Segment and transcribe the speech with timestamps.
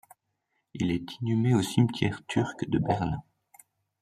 [0.73, 3.21] Il est inhumé au cimetière turc de Berlin.